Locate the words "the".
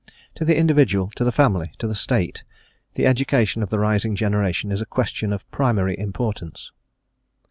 0.45-0.57, 1.23-1.31, 1.85-1.93, 2.95-3.05, 3.69-3.77